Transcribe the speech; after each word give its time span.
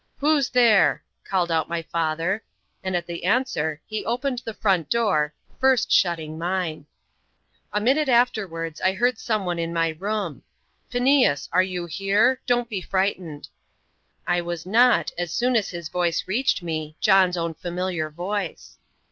"Who's 0.17 0.49
there?" 0.49 1.03
called 1.23 1.51
out 1.51 1.69
my 1.69 1.83
father; 1.83 2.43
and 2.83 2.95
at 2.95 3.05
the 3.05 3.23
answer 3.23 3.79
he 3.85 4.03
opened 4.03 4.39
the 4.43 4.53
front 4.55 4.89
door, 4.89 5.31
first 5.59 5.91
shutting 5.91 6.39
mine. 6.39 6.87
A 7.71 7.79
minute 7.79 8.09
afterwards 8.09 8.81
I 8.81 8.93
heard 8.93 9.19
some 9.19 9.45
one 9.45 9.59
in 9.59 9.71
my 9.71 9.89
room. 9.89 10.41
"Phineas, 10.89 11.49
are 11.51 11.61
you 11.61 11.85
here? 11.85 12.41
don't 12.47 12.67
be 12.67 12.81
frightened." 12.81 13.47
I 14.25 14.41
was 14.41 14.65
not 14.65 15.11
as 15.19 15.31
soon 15.31 15.55
as 15.55 15.69
his 15.69 15.87
voice 15.87 16.27
reached 16.27 16.63
me, 16.63 16.95
John's 16.99 17.37
own 17.37 17.53
familiar 17.53 18.09
voice. 18.09 18.79